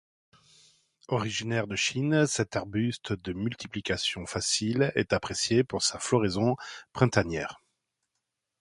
[1.09, 6.55] Originaire de Chine cet arbuste de multiplication facile est appréciée pour sa floraison
[6.91, 7.61] printanière.